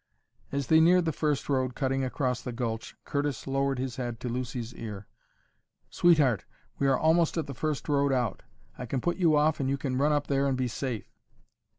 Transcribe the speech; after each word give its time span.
As 0.51 0.65
they 0.65 0.79
neared 0.79 1.05
the 1.05 1.11
first 1.11 1.47
road 1.47 1.75
cutting 1.75 2.03
across 2.03 2.41
the 2.41 2.51
gulch 2.51 2.95
Curtis 3.05 3.45
lowered 3.45 3.77
his 3.77 3.97
head 3.97 4.19
to 4.21 4.29
Lucy's 4.29 4.73
ear: 4.73 5.05
"Sweetheart, 5.91 6.43
we 6.79 6.87
are 6.87 6.97
almost 6.97 7.37
at 7.37 7.45
the 7.45 7.53
first 7.53 7.87
road 7.87 8.11
out. 8.11 8.41
I 8.79 8.87
can 8.87 8.99
put 8.99 9.17
you 9.17 9.35
off 9.35 9.59
and 9.59 9.69
you 9.69 9.77
can 9.77 9.99
run 9.99 10.11
up 10.11 10.25
there 10.25 10.47
and 10.47 10.57
be 10.57 10.67
safe." 10.67 11.05